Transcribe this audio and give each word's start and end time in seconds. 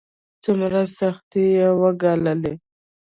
څومره 0.43 0.79
سختۍ 0.97 1.45
يې 1.57 1.67
وګاللې. 1.81 2.53